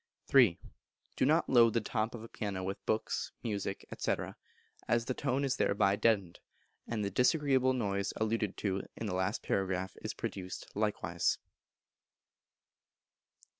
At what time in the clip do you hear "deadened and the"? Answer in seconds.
5.95-7.11